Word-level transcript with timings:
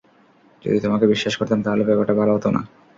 যদি 0.63 0.77
তোমাকে 0.79 1.05
বিশ্বাস 1.07 1.33
করতাম 1.35 1.59
তাহলে 1.61 1.83
ব্যাপারটা 1.83 2.13
ভালো 2.19 2.31
হত 2.35 2.45
না। 2.47 2.61